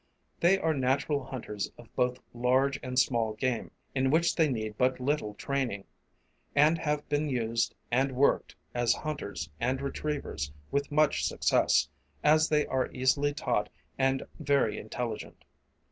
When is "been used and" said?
7.07-8.13